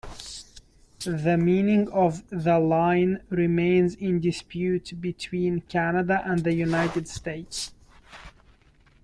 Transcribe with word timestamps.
The 1.05 1.37
meaning 1.37 1.87
of 1.91 2.23
the 2.31 2.57
line 2.57 3.21
remains 3.29 3.93
in 3.93 4.19
dispute 4.19 4.99
between 4.99 5.61
Canada 5.69 6.23
and 6.25 6.43
the 6.43 6.53
United 6.55 7.07
States. 7.07 7.71